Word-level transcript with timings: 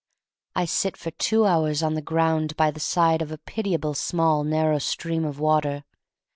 I 0.55 0.65
sit 0.65 0.97
for 0.97 1.11
two 1.11 1.45
hours 1.45 1.83
on 1.83 1.93
the 1.93 2.01
ground 2.01 2.55
by 2.57 2.71
the 2.71 2.79
side 2.79 3.21
of 3.21 3.31
a 3.31 3.37
pitiably 3.37 3.93
small 3.93 4.43
narrow 4.43 4.79
stream 4.79 5.23
of 5.23 5.39
water. 5.39 5.83